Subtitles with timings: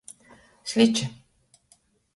[0.71, 1.07] Sliče.